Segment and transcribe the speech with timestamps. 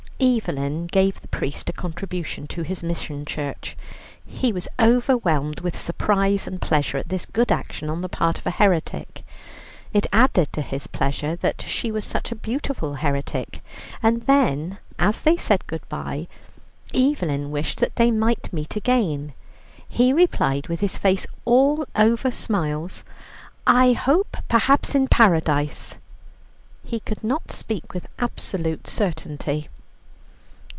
[0.23, 3.75] Evelyn gave the priest a contribution to his mission church.
[4.23, 8.45] He was overwhelmed with surprise and pleasure at this good action on the part of
[8.45, 9.25] a heretic,
[9.93, 13.63] it added to his pleasure that she was such a beautiful heretic,
[14.03, 16.27] and when, as they said good bye,
[16.93, 19.33] Evelyn wished that they might meet again,
[19.89, 23.03] he replied, with his face all over smiles,
[23.65, 25.95] "I hope perhaps in Paradise";
[26.83, 29.67] he could not speak with absolute certainty.